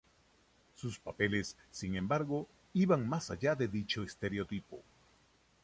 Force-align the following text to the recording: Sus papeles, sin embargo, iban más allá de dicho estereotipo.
Sus 0.75 0.97
papeles, 0.97 1.55
sin 1.69 1.95
embargo, 1.95 2.47
iban 2.73 3.07
más 3.07 3.29
allá 3.29 3.53
de 3.53 3.67
dicho 3.67 4.01
estereotipo. 4.01 4.81